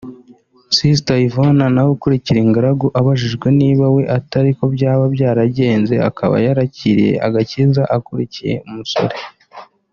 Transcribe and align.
Sister 0.77 1.15
Yvonne 1.27 1.65
nawe 1.73 1.89
ukiri 1.95 2.39
ingaragu 2.45 2.87
abajijwe 2.99 3.47
niba 3.59 3.85
we 3.95 4.03
atari 4.17 4.49
ko 4.57 4.63
byaba 4.75 5.05
byaragenze 5.15 5.95
akaba 6.09 6.35
yarakiriye 6.45 7.13
agakiza 7.27 7.81
akurikiye 7.97 8.55
umusore 8.67 9.15